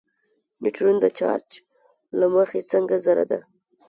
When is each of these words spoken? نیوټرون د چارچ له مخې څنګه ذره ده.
نیوټرون 0.61 0.95
د 1.01 1.05
چارچ 1.17 1.49
له 2.19 2.25
مخې 2.35 2.59
څنګه 2.71 2.95
ذره 3.05 3.23
ده. 3.31 3.39